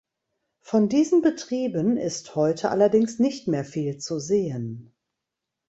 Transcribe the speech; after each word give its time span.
Von 0.61 0.89
diesen 0.89 1.21
Betrieben 1.21 1.95
ist 1.95 2.33
heute 2.35 2.71
allerdings 2.71 3.19
nicht 3.19 3.47
mehr 3.47 3.63
viel 3.63 3.99
zu 3.99 4.17
sehen. 4.17 4.95